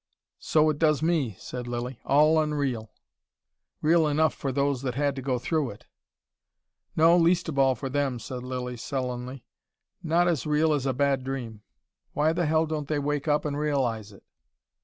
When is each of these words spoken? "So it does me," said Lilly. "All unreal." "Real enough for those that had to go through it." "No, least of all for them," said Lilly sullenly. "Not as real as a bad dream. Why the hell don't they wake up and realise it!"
"So 0.39 0.71
it 0.71 0.79
does 0.79 1.03
me," 1.03 1.35
said 1.37 1.67
Lilly. 1.67 1.99
"All 2.05 2.39
unreal." 2.41 2.91
"Real 3.83 4.07
enough 4.07 4.33
for 4.33 4.51
those 4.51 4.81
that 4.81 4.95
had 4.95 5.15
to 5.15 5.21
go 5.21 5.37
through 5.37 5.69
it." 5.69 5.85
"No, 6.95 7.15
least 7.15 7.47
of 7.49 7.59
all 7.59 7.75
for 7.75 7.87
them," 7.87 8.17
said 8.17 8.41
Lilly 8.41 8.77
sullenly. 8.77 9.45
"Not 10.01 10.27
as 10.27 10.47
real 10.47 10.73
as 10.73 10.87
a 10.87 10.93
bad 10.93 11.23
dream. 11.23 11.61
Why 12.13 12.33
the 12.33 12.47
hell 12.47 12.65
don't 12.65 12.87
they 12.87 12.97
wake 12.97 13.27
up 13.27 13.45
and 13.45 13.59
realise 13.59 14.11
it!" 14.11 14.23